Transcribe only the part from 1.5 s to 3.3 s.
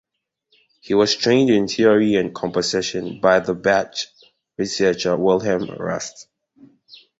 in theory and composition